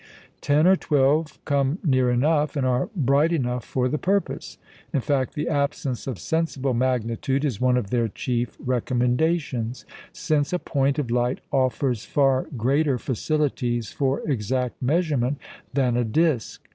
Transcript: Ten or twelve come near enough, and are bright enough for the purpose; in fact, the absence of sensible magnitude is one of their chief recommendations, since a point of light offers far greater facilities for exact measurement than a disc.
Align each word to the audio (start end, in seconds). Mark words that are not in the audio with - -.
Ten 0.41 0.65
or 0.65 0.75
twelve 0.75 1.37
come 1.45 1.77
near 1.83 2.09
enough, 2.09 2.55
and 2.55 2.65
are 2.65 2.89
bright 2.95 3.31
enough 3.31 3.63
for 3.63 3.87
the 3.87 3.99
purpose; 3.99 4.57
in 4.91 4.99
fact, 4.99 5.35
the 5.35 5.47
absence 5.47 6.07
of 6.07 6.17
sensible 6.17 6.73
magnitude 6.73 7.45
is 7.45 7.61
one 7.61 7.77
of 7.77 7.91
their 7.91 8.07
chief 8.07 8.57
recommendations, 8.59 9.85
since 10.11 10.53
a 10.53 10.57
point 10.57 10.97
of 10.97 11.11
light 11.11 11.39
offers 11.51 12.03
far 12.03 12.47
greater 12.57 12.97
facilities 12.97 13.91
for 13.91 14.27
exact 14.27 14.81
measurement 14.81 15.37
than 15.71 15.95
a 15.95 16.03
disc. 16.03 16.67